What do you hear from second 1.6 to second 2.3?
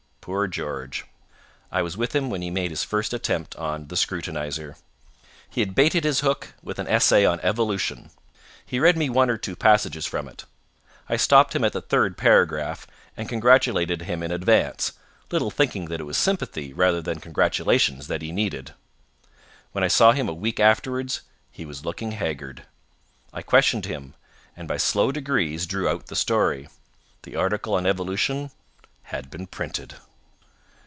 I was with him